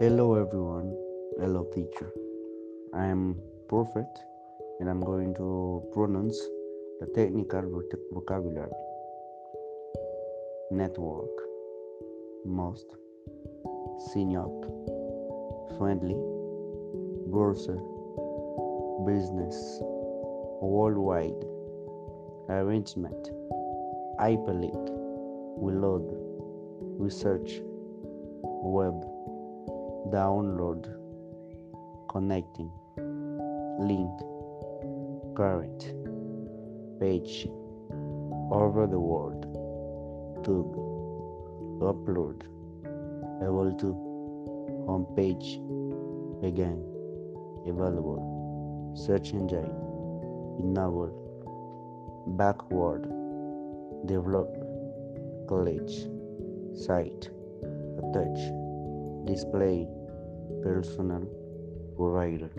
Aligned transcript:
Hello 0.00 0.34
everyone. 0.34 0.96
Hello 1.38 1.64
teacher. 1.74 2.10
I 2.94 3.04
am 3.04 3.36
Prophet 3.68 4.08
and 4.78 4.88
I'm 4.88 5.02
going 5.02 5.34
to 5.34 5.82
pronounce 5.92 6.38
the 7.00 7.06
technical 7.14 7.82
vocabulary. 8.10 8.70
Network. 10.70 11.28
Most. 12.46 12.86
Synop. 14.08 14.56
Friendly. 15.76 16.16
Browser. 17.26 17.78
Business. 19.04 19.80
Worldwide. 20.62 21.44
Arrangement. 22.48 23.32
Hyperlink. 24.18 24.82
Reload. 25.58 26.08
Research. 26.98 27.60
Web 28.42 29.04
download 30.08 30.86
connecting 32.08 32.70
link 33.78 34.20
current 35.36 35.94
page 36.98 37.46
over 38.50 38.86
the 38.86 38.98
world 38.98 39.44
tube 40.44 40.74
upload 41.92 42.42
able 43.42 43.72
to 43.82 43.92
home 44.88 45.06
page 45.16 45.60
again 46.42 46.82
available 47.66 48.20
search 48.96 49.32
engine 49.34 49.70
enable 50.64 51.12
backward 52.42 53.06
develop 54.06 54.48
college 55.48 55.94
site 56.86 57.30
attach 58.02 58.40
display 59.26 59.86
personal 60.62 61.26
provider. 61.96 62.50